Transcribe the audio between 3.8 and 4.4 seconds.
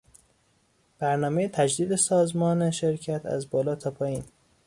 پایین